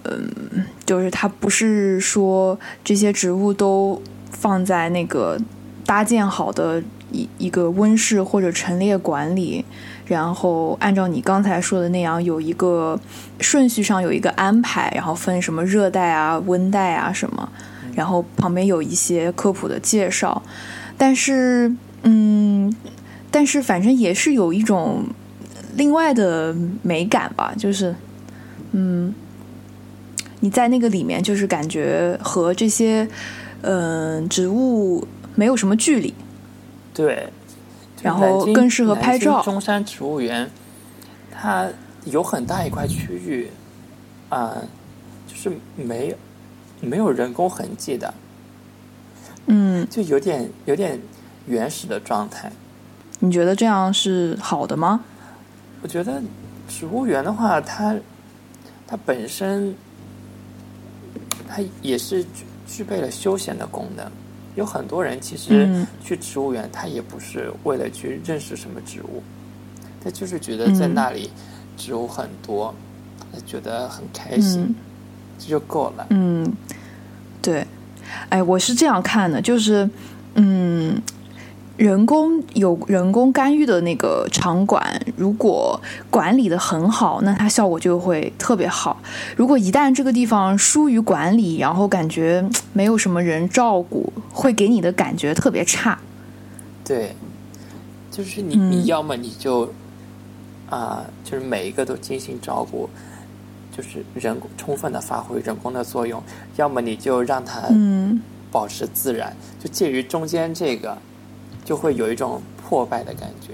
[0.85, 3.99] 就是它不是说这些植物都。
[4.33, 5.39] 放在那个
[5.85, 9.63] 搭建好的一一个温室或者陈列馆里，
[10.05, 12.99] 然后按照你刚才说的那样，有一个
[13.39, 17.47] 顺序上有一个安排，然后分什么热带啊、温带啊什么，
[17.93, 20.41] 然后旁边有一些科普的介绍。
[20.97, 22.75] 但是，嗯，
[23.29, 25.03] 但是反正也是有一种
[25.75, 27.95] 另外的美感吧，就是，
[28.71, 29.13] 嗯，
[30.39, 33.07] 你在那个里面就是感觉和这些。
[33.65, 36.13] 嗯，植物没有什么距离，
[36.93, 37.31] 对，
[38.01, 39.41] 然后更适合拍照。
[39.41, 40.51] 中山植物园，
[41.31, 41.69] 它
[42.03, 43.49] 有很大一块区域，
[44.27, 44.57] 啊，
[45.25, 46.15] 就是没有
[46.81, 48.13] 没有人工痕迹的，
[49.45, 50.99] 嗯，就有点有点
[51.47, 52.51] 原始的状态。
[53.19, 55.05] 你觉得这样是好的吗？
[55.81, 56.21] 我觉得
[56.67, 57.95] 植物园的话，它
[58.85, 59.73] 它本身
[61.47, 62.25] 它也是。
[62.75, 64.03] 具备了休闲的功能，
[64.55, 69.21] 有很多人其实去植物园，他也不是为了去认识什么植物，
[70.03, 71.29] 他就是觉得在那里
[71.77, 72.73] 植物很多，
[73.31, 74.73] 他觉得很开心，
[75.37, 76.07] 这就够了。
[76.09, 76.51] 嗯，
[77.43, 77.63] 对，
[78.29, 79.87] 哎，我是这样看的，就是，
[80.33, 80.99] 嗯，
[81.75, 85.81] 人工有人工干预的那个场馆，如果
[86.11, 89.01] 管理的很好，那它效果就会特别好。
[89.35, 95.97] 如果一旦这个地方疏于管理，然后感觉没有什么人照顾，会给你的感觉特别差。
[96.85, 97.15] 对，
[98.11, 99.73] 就是你，你要么你就
[100.69, 102.87] 啊，就是每一个都精心照顾，
[103.75, 106.21] 就是人工充分的发挥人工的作用；
[106.55, 107.63] 要么你就让它
[108.51, 110.95] 保持自然，就介于中间这个。
[111.63, 113.53] 就会有一种破败的感觉。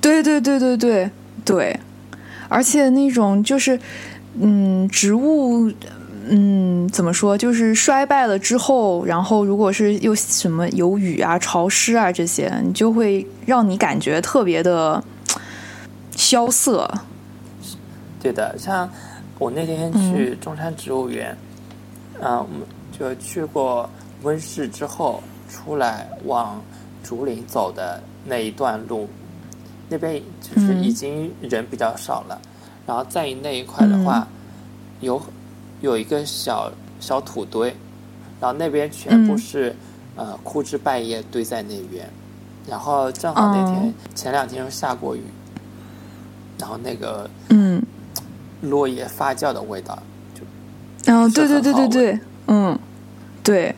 [0.00, 1.10] 对对对对对
[1.46, 1.80] 对，
[2.48, 3.80] 而且那种就是，
[4.38, 5.72] 嗯，植物，
[6.28, 15.02] 嗯，怎么说，就是衰败了之后，然后如果是又什么有雨啊、潮湿啊这些，你就会让你感觉特别的
[16.14, 16.90] 萧瑟。
[18.20, 18.86] 对的，像
[19.38, 21.34] 我那天去中山植物园，
[22.20, 22.60] 嗯，我们
[22.98, 23.88] 就去过
[24.22, 26.62] 温室之后出来往。
[27.04, 29.08] 竹林走的那一段路，
[29.88, 32.40] 那边就是已经人比较少了。
[32.86, 34.26] 然后在那一块的话，
[35.00, 35.22] 有
[35.82, 37.68] 有一个小小土堆，
[38.40, 39.76] 然后那边全部是
[40.16, 42.08] 呃枯枝败叶堆在那边。
[42.66, 45.22] 然后正好那天前两天又下过雨，
[46.58, 47.82] 然后那个嗯
[48.62, 50.02] 落叶发酵的味道
[50.34, 52.78] 就哦对对对对对嗯
[53.42, 53.74] 对。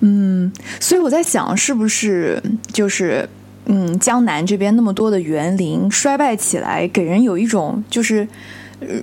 [0.00, 3.28] 嗯，所以我在想，是不是就是
[3.66, 8.26] 嗯，江南这边那么多的园林衰败起来，给人有一种就是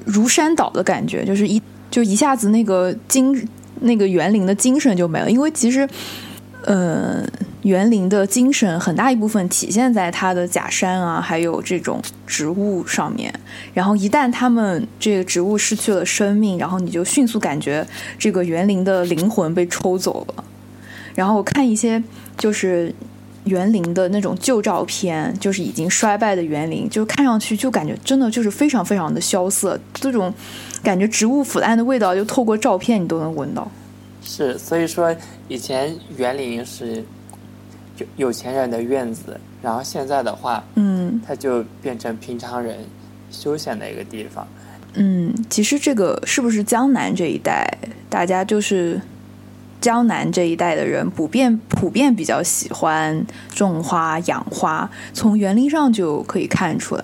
[0.05, 3.47] 如山倒的感觉，就是一就一下子那个精
[3.81, 5.29] 那个园林的精神就没了。
[5.29, 5.87] 因为其实，
[6.65, 7.23] 呃，
[7.61, 13.31] 园林的精神很大一部分体现在它的假山啊，还有这种植物上面。
[13.73, 17.85] 然后一旦它们这个植物失去了生命，然后你就迅速感觉
[18.17, 20.43] 这个园林的灵魂被抽走了。
[21.17, 22.01] 然后我看一些
[22.37, 22.93] 就是
[23.45, 30.31] 园林的那种旧照片，就是已经衰败的园林，就看上去就感觉真的就是非常非常的萧瑟，这种
[30.83, 33.67] 感觉植物腐烂的味道，就透过照片你都能闻到。
[34.21, 35.15] 是，所以说
[35.47, 37.03] 以前园林是
[37.97, 42.77] 有有钱人的院子，然后现在的话，嗯，它就变成平常人
[43.31, 44.47] 休闲的一个地方。
[44.93, 47.67] 嗯，其实这个是不是江南这一带，
[48.07, 49.01] 大家就是。
[49.79, 57.03] 江南这一带的人普遍普遍比较喜欢种花养花，从园林上就可以看出来。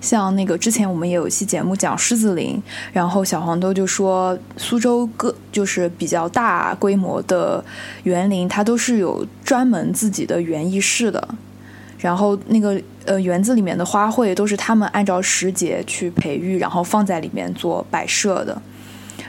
[0.00, 7.64] 像那个之前我们也有一期节目讲狮子林，然后小黄豆就说苏州各就是比较大规模的
[8.04, 11.26] 园林，它都是有专门自己的园艺室的，
[11.98, 18.62] 然后那个呃园子里面的花卉都是他们按照时节去培育，然后放在里面做摆设的，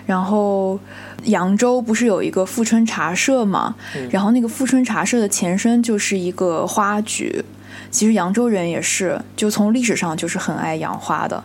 [0.06, 0.79] 然后。
[1.26, 3.76] 扬州不是有一个富春茶社吗？
[4.12, 7.44] 然后那个富春茶社的前身就是一个花局。
[7.90, 11.44] 其实扬州人也是，就从历史上就是很爱养花的。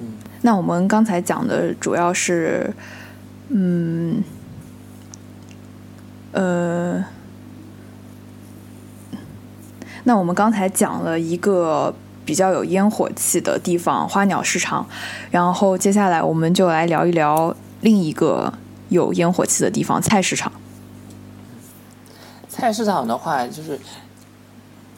[0.00, 2.72] 嗯，那我们刚才讲的主要是，
[3.48, 4.22] 嗯，
[6.32, 7.04] 呃，
[10.04, 14.86] 那我们刚才讲了一个比较有烟火气的地方——花鸟市场。
[15.30, 18.52] 然后接下来我们就来聊一聊另一个。
[18.94, 20.52] 有烟火气的地方，菜市场。
[22.48, 23.78] 菜市场的话，就是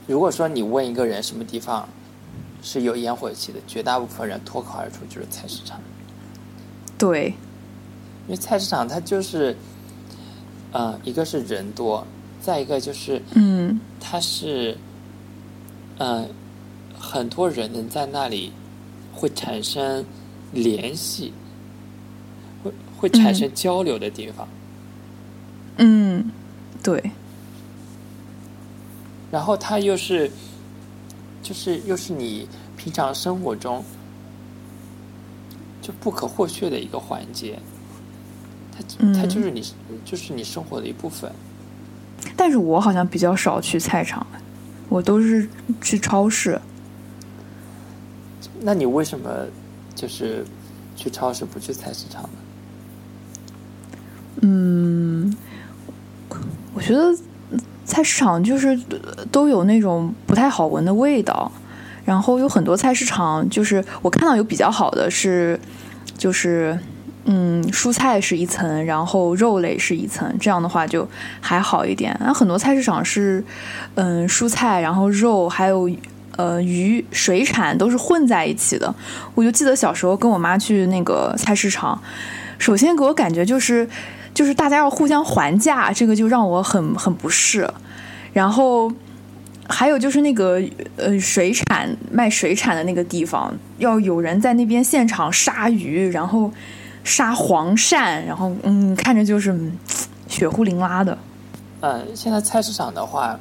[0.06, 1.88] 如果说你问一个人什么地方
[2.62, 5.80] 是有烟火气的，绝大部分人脱口而出就是菜市场。
[6.98, 7.34] 对，
[8.26, 9.56] 因为菜市场它就是，
[10.72, 12.06] 呃，一个是人多，
[12.40, 14.76] 再一个就是，嗯，它是，
[15.98, 16.28] 嗯，
[16.98, 18.52] 很多人能在那里
[19.14, 20.04] 会产生
[20.52, 21.32] 联系。
[23.06, 24.48] 会产生交流的地方，
[25.76, 26.28] 嗯，
[26.82, 27.12] 对。
[29.30, 30.30] 然后它又是，
[31.42, 33.84] 就是又是你平常生活中
[35.80, 37.58] 就不可或缺的一个环节，
[38.72, 38.82] 它
[39.14, 39.64] 它就是你
[40.04, 41.30] 就是你生活的一部分。
[42.36, 44.26] 但是我好像比较少去菜场，
[44.88, 45.48] 我都是
[45.80, 46.60] 去超市。
[48.60, 49.46] 那你为什么
[49.94, 50.44] 就是
[50.96, 52.30] 去超市不去菜市场呢？
[54.42, 55.34] 嗯，
[56.74, 57.16] 我觉得
[57.84, 58.78] 菜市场就是
[59.30, 61.50] 都有那种不太好闻的味道，
[62.04, 65.58] 然后有很多菜市场就是我看到有比较好的是，
[66.18, 66.78] 就是
[67.24, 71.08] 嗯，蔬菜是一层，然后肉类是一层，这样的话就
[71.40, 72.14] 还好一点。
[72.20, 73.42] 那很多菜市场是
[73.94, 75.90] 嗯，蔬菜，然后肉还有
[76.36, 78.94] 呃鱼水产都是混在一起的。
[79.34, 82.00] 我就记得小时候跟我妈去那个菜市场，
[82.58, 83.88] 首先给我感觉就是。
[84.36, 87.66] 就是大家要互相还价，这个就让我很很不适。
[88.34, 88.92] 然后，
[89.66, 90.62] 还有就是那个
[90.96, 96.52] 呃水产卖水产的那个地方，要有人在那边现场杀鱼，然后
[97.02, 99.72] 杀黄鳝，然后嗯，看着就是嗯
[100.28, 101.16] 血呼淋拉的。
[101.80, 103.40] 嗯，现在菜市场的话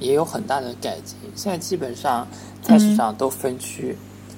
[0.00, 2.26] 也有很大的改进，现在基本上
[2.62, 3.96] 菜市场都分区，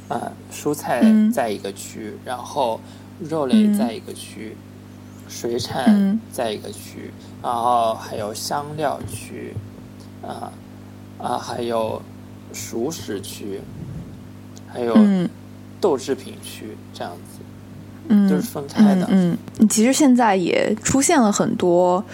[0.09, 2.79] 呃，蔬菜嗯在一个区，然后
[3.21, 4.55] 肉类在一个区，
[5.29, 9.55] 水产嗯在一个区，然后还有香料区，
[10.23, 10.53] 啊、
[11.19, 12.01] 啊，还有
[12.53, 13.61] 熟食区，
[14.67, 15.29] 还有嗯
[15.81, 17.41] 豆制品区，这样子
[18.09, 19.07] 嗯，都是分开的。
[19.11, 22.05] 嗯嗯，其实现在也出现了很多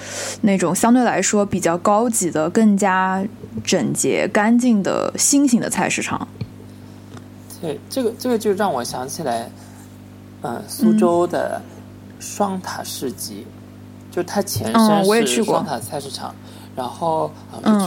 [0.43, 3.25] 那种相对来说比较高级的、更加
[3.65, 6.27] 整洁、干净的新型的菜市场。
[7.61, 9.51] 对，这个这个就让我想起来，
[10.43, 11.61] 嗯、苏州的
[12.21, 13.47] 双塔市集，
[14.11, 16.35] 就它前嗯身是双塔菜市场，
[16.77, 17.33] 然后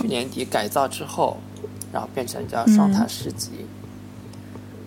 [0.01, 1.37] 去年底改造之后，
[1.91, 3.51] 然后变成叫双塔市集。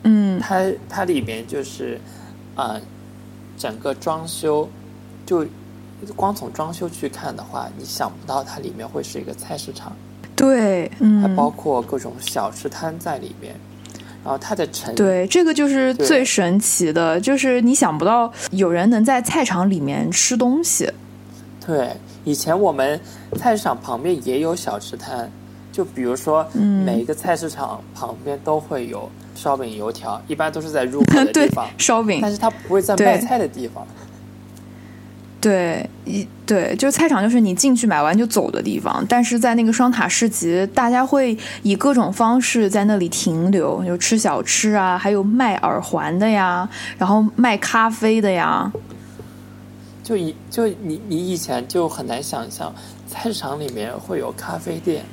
[0.03, 0.39] 嗯。
[0.41, 1.99] 它它里面就是
[2.55, 2.81] 啊、
[3.57, 4.69] 整个装修
[5.25, 5.47] 就
[6.15, 9.97] 光从装修去看的话，你想不到它里面会是一个菜市场，
[10.35, 13.55] 对，嗯，还包括各种小吃摊在里面。
[14.27, 20.91] 然后它的成对，这个就是最神奇的，就是你想不到有人能在菜场里面吃东西。
[21.65, 23.01] 对，以前我们
[23.37, 25.31] 菜市场旁边也有小吃摊，
[25.71, 26.85] 就比如说，嗯。
[26.85, 32.19] 每一个菜市场旁边都会有烧饼、油条，一般都是在入口的地 对方，，烧饼。
[32.21, 33.87] 但，是它不会在卖菜的地方。
[35.41, 39.05] 对，一对，就是菜场，就是你进去买完就走的地方。
[39.09, 46.69] 但是在那个双塔市集，大家会以各种方式在那里停留，有吃小吃啊，还有卖耳环的呀，
[46.99, 48.73] 然后卖咖啡的呀。
[50.03, 52.73] 就以就你你以前就很难想象
[53.09, 55.05] 菜市场里面会有咖啡店，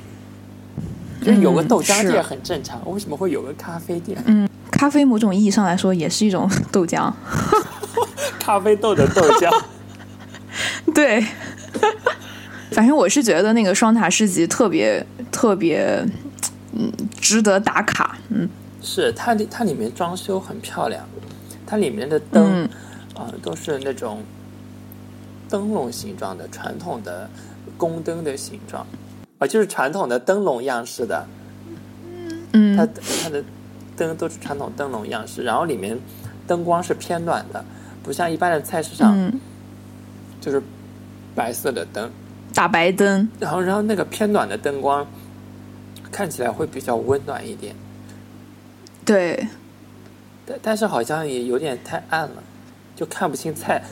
[1.20, 4.16] 就有个嗯豆浆店很正常，为什么会有个咖啡店？
[4.26, 7.12] 嗯咖啡某种意义上来说也是一种豆浆，
[8.40, 9.50] 咖啡豆的豆浆。
[10.94, 11.24] 对。
[12.70, 16.04] 反正我是觉得那个双塔市集特别特别，
[16.72, 18.16] 嗯，值得打卡。
[18.30, 18.48] 嗯。
[18.80, 21.04] 是它里它里面装修很漂亮，
[21.66, 22.68] 它里面的灯嗯。
[23.14, 24.24] 啊、都是那种
[25.48, 27.30] 灯笼形状的传统的
[27.76, 28.84] 宫灯的形状，
[29.38, 31.24] 啊、就是传统的灯笼样式的，
[32.50, 32.76] 它嗯
[33.22, 33.44] 它的
[33.96, 35.96] 灯都是传统灯笼样式，然后里面
[36.48, 37.64] 灯光是偏暖的，
[38.02, 39.40] 不像一般的菜市场嗯，
[40.40, 40.60] 就是
[41.34, 42.10] 白色的灯，
[42.54, 43.28] 大白灯。
[43.40, 45.06] 然后然后那个偏暖的灯光
[46.10, 47.74] 看起来会比较温暖一点，
[49.04, 49.48] 对，
[50.46, 52.42] 但但是好像也有点太暗了，
[52.94, 53.82] 就看不清菜。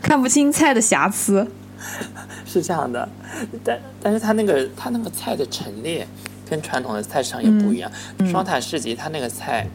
[0.00, 1.46] 看不清菜的瑕疵。
[2.46, 3.08] 是这样的，
[3.62, 6.06] 但但是它那个它那个菜的陈列
[6.48, 7.90] 跟传统的菜市场也不一样。
[8.30, 9.68] 双塔市集它那个菜，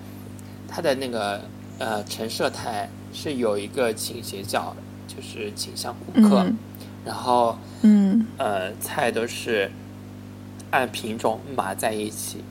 [0.67, 1.41] 它的那个
[1.77, 4.75] 呃陈设台是有一个倾斜角，
[5.21, 6.57] 就是倾向顾客，嗯
[7.05, 9.71] 然后嗯，呃菜都是
[10.71, 12.43] 按品种码在一起，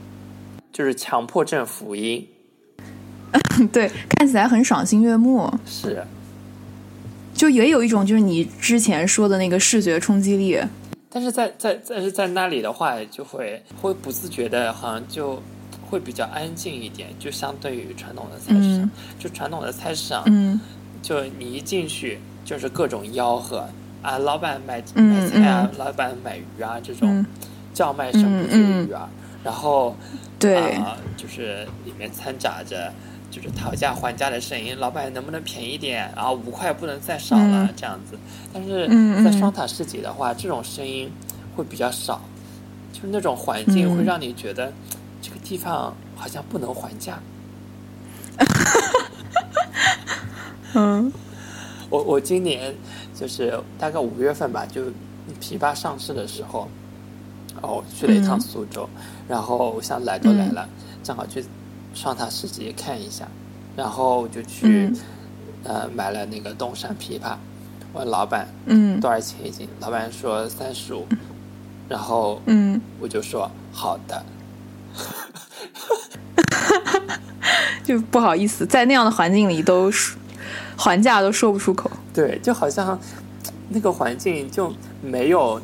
[0.71, 2.27] 就是强迫症福音。
[3.71, 6.05] 对，看起来很赏心悦目，是，
[7.33, 10.59] 就也有一种就是你之前说的那个视觉冲击力。
[11.09, 15.41] 但是在在但是在那里的话，就会会不自觉的，好像就
[15.89, 18.85] 会比较安静一点，就相对于传统的菜市场。
[18.85, 20.59] 嗯就传统的菜市场，嗯
[21.01, 23.67] 就你一进去就是各种吆喝
[24.01, 27.25] 啊，老板买嗯买菜啊，老板买鱼啊，这种嗯，
[27.73, 29.07] 叫卖声不绝嗯于耳。
[29.43, 29.95] 然后
[30.37, 32.91] 对，啊，就是里面掺杂着。
[33.31, 36.11] 就是讨价还价的声音，老板能不能便宜点？
[36.17, 38.19] 然后五块不能再少了，嗯这样子。
[38.51, 38.85] 但是
[39.23, 41.09] 在双塔市集的话，这种声音
[41.55, 42.19] 会比较少，
[42.91, 44.73] 就是那种环境嗯会让你觉得
[45.21, 47.17] 这个地方好像不能还价。
[50.75, 51.09] 嗯
[51.91, 52.73] 我我今年
[53.13, 54.81] 就是大概五月份吧，就
[55.39, 56.67] 枇杷上市的时候，
[57.61, 58.41] 哦，去了一趟嗯。
[58.41, 58.89] 苏州，
[59.27, 60.67] 然后我想来都来了，
[61.03, 61.43] 正好去
[61.93, 63.27] 双塔市集看一下，
[63.75, 64.97] 然后我就去、嗯。
[65.63, 67.35] 呃买了那个东山枇杷，
[67.93, 68.99] 问老板嗯。
[68.99, 71.05] 多少钱一斤，老板说三十五，
[71.89, 74.23] 然后嗯，我就说好的，
[77.83, 80.17] 就不好意思，在那样的环境里都说
[80.77, 81.89] 还价都说不出口。
[82.13, 82.99] 对，就好像
[83.69, 85.61] 那个环境就没有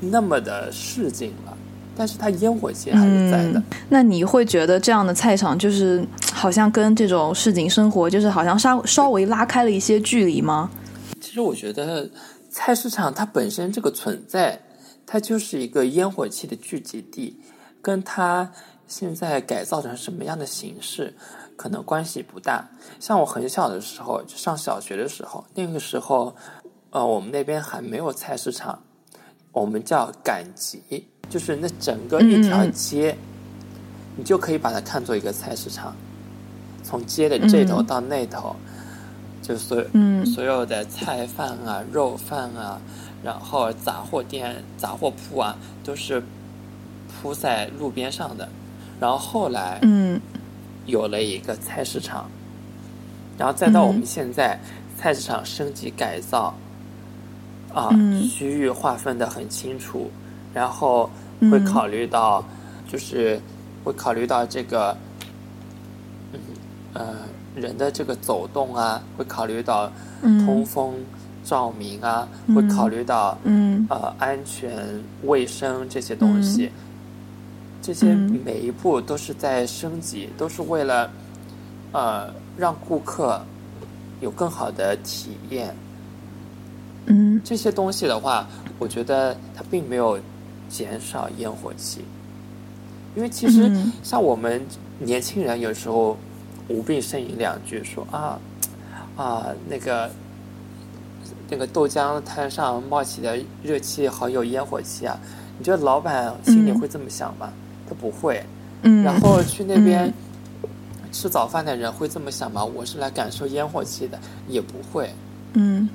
[0.00, 1.56] 那么的市井了，
[1.96, 3.58] 但是它烟火气还是在的。
[3.58, 10.70] 嗯那你会觉得这样的菜场就是好像跟这种市井生活，就是好像稍稍微拉开了一些距离吗？
[11.20, 12.10] 其实我觉得
[12.50, 14.58] 菜市场它本身这个存在
[15.06, 17.36] 它就是一个烟火气的聚集地，
[17.82, 18.50] 跟它
[18.88, 21.14] 现在改造成什么样的形式
[21.56, 22.68] 可能关系不大。
[23.00, 26.34] 像我很小的时候，就上小学的时候，那个时候，
[26.90, 28.78] 呃，我们那边还没有菜市场，
[29.52, 33.16] 我们叫赶集，就是那整个一条街，
[34.16, 35.94] 你就可以把它看作一个菜市场，
[36.82, 38.54] 从街的这头到那头。
[39.42, 42.80] 就所嗯所有的菜饭啊、肉饭啊，
[43.22, 46.22] 然后杂货店、杂货铺啊，都是
[47.06, 48.48] 铺在路边上的。
[48.98, 50.18] 然后后来嗯
[50.86, 52.28] 有了一个菜市场，
[53.38, 54.58] 然后再到我们现在，
[54.98, 56.54] 菜市场升级改造，
[57.72, 58.22] 啊，嗯。
[58.28, 60.10] 区域划分的很清楚，
[60.52, 61.08] 然后
[61.50, 62.44] 会考虑到，
[62.88, 63.40] 就是
[63.84, 64.96] 会考虑到这个，
[66.32, 66.40] 嗯
[66.94, 67.14] 呃。
[67.54, 69.88] 人的这个走动啊，会考虑到
[70.20, 70.92] 通风、
[71.44, 73.86] 照明啊，会考虑到嗯。
[73.88, 76.68] 呃安全、卫生这些东西。
[77.84, 81.10] 这些每一步都是在升级，都是为了
[81.92, 83.44] 呃让顾客
[84.20, 85.76] 有更好的体验。
[87.04, 90.18] 嗯，这些东西的话，我觉得它并没有
[90.70, 92.00] 减少烟火气，
[93.14, 93.70] 因为其实
[94.02, 94.62] 像我们
[94.98, 96.16] 年轻人有时候。
[96.66, 98.40] 无病呻吟两句，说啊
[99.18, 100.10] 啊，那个
[101.50, 105.14] 那个豆浆摊上冒起的热气，好有烟火气啊！
[105.58, 107.52] 你觉得老板心里会这么想吗？
[107.88, 108.42] 他不会。
[108.82, 109.02] 嗯。
[109.02, 110.12] 然后去那边
[111.12, 112.64] 吃早饭的人会这么想吗？
[112.64, 114.18] 我是来感受烟火气的，
[114.48, 115.10] 也不会。
[115.54, 115.88] 嗯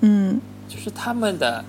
[0.00, 0.40] 嗯。
[0.68, 1.64] 就是他们的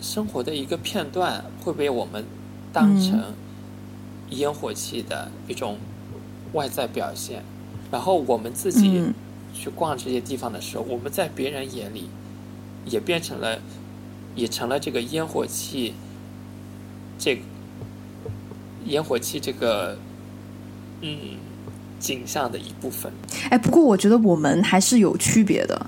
[0.00, 2.24] 生活的一个片段，会被我们
[2.72, 3.34] 当成
[4.30, 5.78] 烟火气的一种。
[6.52, 7.42] 外在表现，
[7.90, 9.04] 然后我们自己
[9.52, 12.08] 去逛这些地方的时候，我们在别人眼里
[12.86, 13.58] 也变成了，
[14.34, 15.92] 也成了这个烟火气，
[17.18, 17.42] 这
[18.86, 19.96] 烟火气这个
[21.02, 21.16] 嗯
[21.98, 23.12] 景象的一部分。
[23.50, 25.86] 哎，不过我觉得我们还是有区别的，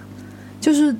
[0.60, 0.94] 就是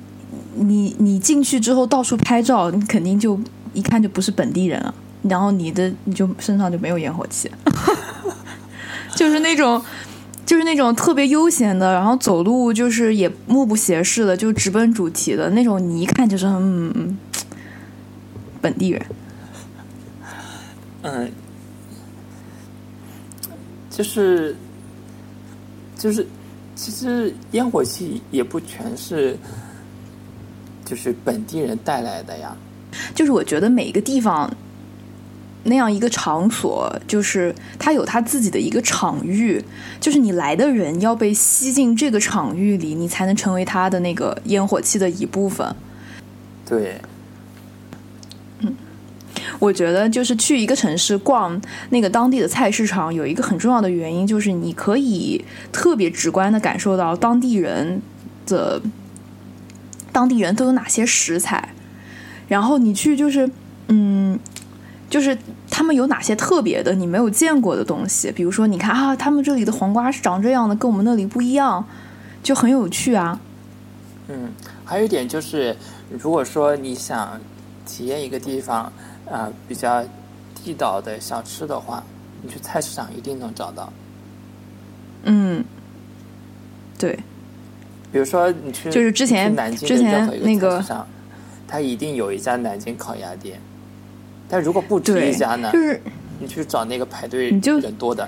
[0.55, 3.39] 你你进去之后到处拍照，你肯定就
[3.73, 4.93] 一看就不是本地人啊，
[5.23, 7.49] 然后你的你就身上就没有烟火气。
[9.15, 9.83] 就是那种，
[10.45, 15.77] 就是那种特别悠闲的，然后走路就是也目不斜视的，就直奔主题的那种。
[15.89, 17.17] 你一看就是嗯嗯，
[18.61, 19.05] 本地人。
[21.01, 21.31] 嗯，
[23.99, 24.55] 就是
[25.97, 26.25] 就是，
[26.73, 29.37] 其实烟火气也不全是
[30.85, 32.55] 就是本地人带来的呀。
[33.13, 34.49] 就是我觉得每个地方。
[35.65, 39.61] 那样一个场所，就是它有它自己的一个场域，
[39.99, 45.75] 就是你来的人要被吸进这个场域里，你才能成为它的那个烟火气的一部分。
[46.65, 47.18] 对，嗯，
[49.57, 58.01] 我觉得就是去一个城市逛那个当地的菜市场，有一个很重要的原因，就是你可以特别直观的感受到当地人
[58.45, 58.81] 的
[60.11, 61.69] 当地人都有哪些食材，
[62.47, 63.49] 然后你去就是
[63.87, 64.37] 嗯。
[65.09, 65.35] 就是
[65.71, 68.31] 他们有哪些特别的你没有见过的东西？
[68.31, 71.83] 比如说，你看啊，他们这里的黄瓜是长这样的，跟我们那里不一样，
[72.43, 73.39] 就很有趣啊。
[74.27, 74.51] 嗯，
[74.85, 75.75] 还有一点就是，
[76.21, 77.41] 如果说你想
[77.87, 78.93] 体验一个地方
[79.31, 80.03] 啊比较
[80.55, 82.03] 地道的小吃的话，
[82.41, 83.91] 你去菜市场一定能找到。
[85.23, 85.63] 嗯，
[86.97, 87.17] 对。
[88.11, 90.83] 比如说你去就是之前南京之前那个，
[91.67, 93.59] 它一定有一家南京烤鸭店。
[94.49, 95.69] 但如果不止一家呢？
[95.71, 96.01] 就是
[96.39, 98.27] 你去找那个排队人多的。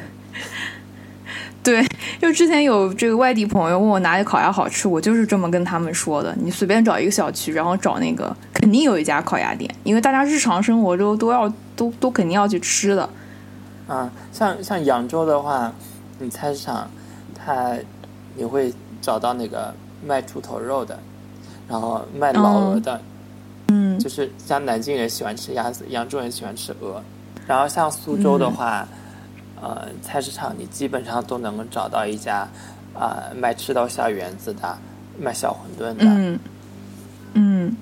[1.64, 1.84] 对，
[2.22, 6.36] 就之前有这个外地朋友问我哪里烤鸭好吃，我就是这么跟他们说的。
[6.40, 13.10] 你随便找一个小区，然后找那个，肯定有一家烤鸭店，因为大家日常生活中都要都都肯定要去吃的。
[13.88, 15.74] 啊，像像扬州的话，
[16.20, 16.88] 你菜市场，
[17.34, 17.76] 它
[18.36, 19.74] 你会找到那个
[20.06, 21.00] 卖猪头肉的，
[21.68, 23.02] 然后卖老鹅的。
[23.70, 27.02] 嗯，就是像南京人喜欢吃鸭子，扬州人喜欢吃鹅。
[27.48, 28.88] 然后像苏州的话，
[29.62, 32.48] 呃，菜市场你基本上都能找到一家
[32.94, 34.78] 啊卖赤刀小圆子的，
[35.20, 36.04] 卖小馄饨的。
[36.04, 36.40] 嗯
[37.34, 37.78] 嗯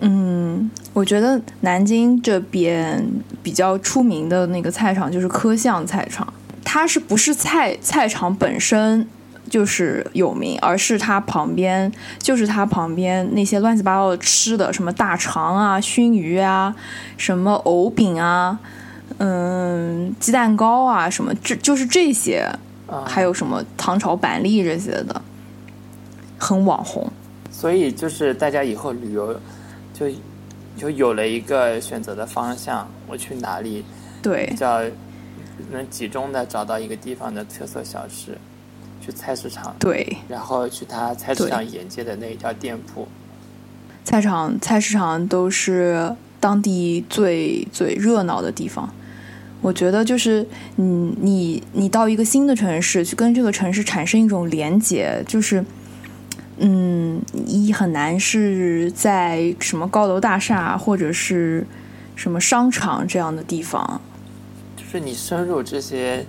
[0.00, 3.06] 嗯，我觉得南京这边
[3.42, 6.32] 比较出名的那个菜场就是科巷菜场，
[6.64, 9.06] 它是不是菜菜场本身？
[9.48, 16.72] 就是有名，而是它旁边，就是它旁边那些乱七八糟的吃的，什么大肠啊、熏鱼啊、
[17.16, 18.56] 什么藕饼啊、
[19.22, 22.42] 嗯、鸡蛋糕啊，什么这就是这些，
[23.06, 25.20] 还有什么糖炒板栗这些的，
[26.38, 27.06] 很网红。
[27.50, 29.38] 所以就是大家以后旅游
[29.92, 30.06] 就
[30.74, 33.84] 就有了一个选择的方向，我去哪里，
[34.22, 34.80] 对比，较
[35.70, 38.38] 能集中的找到一个地方的特色小吃，
[39.02, 43.06] 去菜市场，对，然后去他菜市场沿街的那一条店铺。
[44.02, 48.88] 菜场、菜市场都是当地最最热闹的地方。
[49.62, 50.46] 我觉得就是，
[50.76, 55.62] 你，你你到一个新的城市，去跟这个城市产生一种连结，就是，
[56.56, 61.66] 嗯，你很难是在什么高楼大厦或者是
[62.16, 64.00] 什么商场这样的地方，
[64.76, 66.24] 就是你深入这些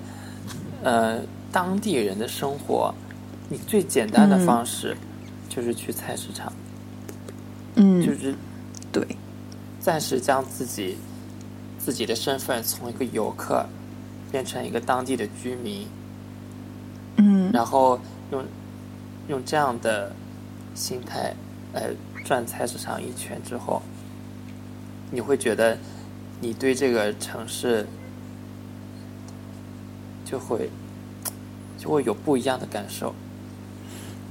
[0.84, 1.20] 呃
[1.54, 2.94] 当地人的生活，
[3.48, 4.96] 你最简单的嗯方式
[5.48, 6.52] 就是去菜市场，
[7.76, 8.36] 嗯，就是
[8.92, 9.08] 对，
[9.80, 10.98] 暂时将自己
[11.84, 13.66] 自己的身份从一个游客
[14.32, 15.88] 变成一个当地的居民，
[17.18, 18.00] 嗯然后
[18.32, 18.46] 用
[19.28, 20.14] 用这样的
[20.76, 21.34] 心态
[21.74, 21.90] 来
[22.24, 23.82] 转菜市场一圈之后，
[25.10, 25.78] 你会觉得
[26.40, 27.88] 你对这个城市
[30.24, 30.70] 就会
[31.78, 33.14] 就会有不一样的感受。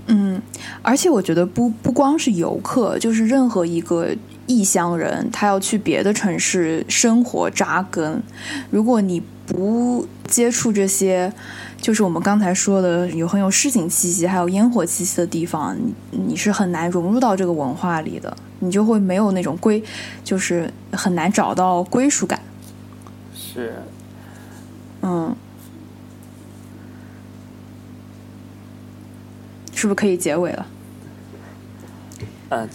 [0.07, 0.41] 嗯，
[0.83, 4.17] 而且我觉得不不光是游客，就是任何一个
[4.51, 8.21] 异乡人，他要去别的城市生活扎根，
[8.69, 11.33] 如果你不接触这些，
[11.81, 15.95] 就是我们刚才说的有很有市井气息，还有烟火气息的地方，你
[16.27, 19.81] 你是很难融入到这个文化里的，你就会没有那种归，
[20.25, 22.41] 就是很难找到归属感。
[23.33, 23.75] 是，
[25.03, 25.33] 嗯，
[29.73, 30.67] 是不是可以结尾了？
[32.51, 32.69] 嗯、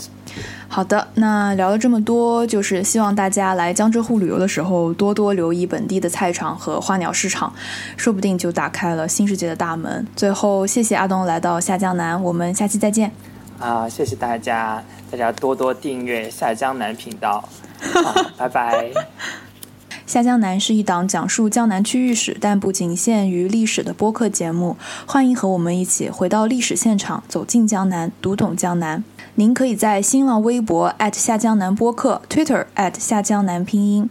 [0.68, 7.54] 好的，那聊了这么多，就是希望大家来江浙沪旅游的时候多多留意本地的菜场和花鸟市场，
[7.98, 10.08] 说不定就打开了新世界的大门。
[10.16, 13.12] 最后，谢谢阿东来到下江南，我们下期再见。
[13.60, 17.48] 啊，谢谢大家，大家多多订阅下江南频道，
[17.94, 18.92] 啊，拜拜。
[20.06, 24.78] 下江南是一档讲述江南区域史，但不仅限于历史的播客节目。
[25.06, 29.04] 欢迎和我们一起回到历史现场，走进江南，读懂江南。
[29.36, 32.66] 您可以在新浪微博下江南播客、Twitter
[32.98, 34.10] 下江南拼音、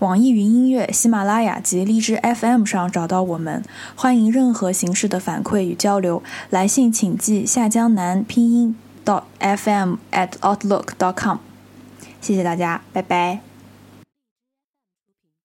[0.00, 3.62] 网易云音乐、喜马拉雅及荔枝 FM 上找到我们。
[3.94, 11.36] 欢迎任何形式的反馈与交流，来信请寄下江南拼音 .dot.fm@outlook.com。
[12.20, 13.45] 谢谢大家，拜拜。